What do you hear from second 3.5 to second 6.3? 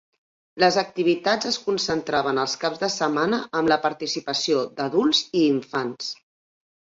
amb la participació d'adults i infants.